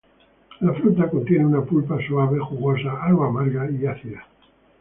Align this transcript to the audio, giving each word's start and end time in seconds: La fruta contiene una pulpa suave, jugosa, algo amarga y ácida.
La 0.61 0.73
fruta 0.73 1.07
contiene 1.11 1.45
una 1.45 1.61
pulpa 1.63 1.99
suave, 2.07 2.39
jugosa, 2.39 3.03
algo 3.03 3.23
amarga 3.25 3.69
y 3.69 3.85
ácida. 3.85 4.25